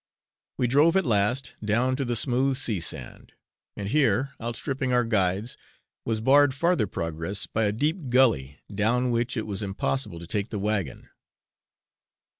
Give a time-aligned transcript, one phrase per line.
[0.57, 3.33] We drove at last down to the smooth sea sand;
[3.77, 5.57] and here, outstripping our guides,
[6.05, 10.49] was barred farther progress by a deep gully, down which it was impossible to take
[10.49, 11.09] the wagon.